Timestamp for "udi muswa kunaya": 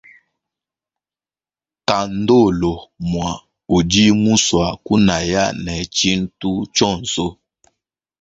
3.77-5.43